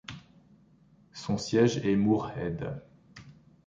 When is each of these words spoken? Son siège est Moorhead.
Son 1.13 1.37
siège 1.37 1.77
est 1.85 1.95
Moorhead. 1.95 2.81